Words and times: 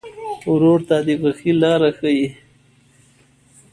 ورور 0.51 0.79
ته 0.87 0.97
د 1.05 1.09
خوښۍ 1.21 1.51
لاره 1.61 1.89
ښيي. 1.97 2.27